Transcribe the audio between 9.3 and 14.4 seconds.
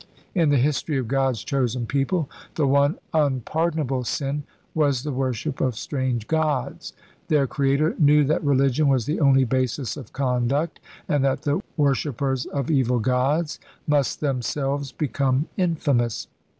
basis of conduct, and that the worshippers of evil gods must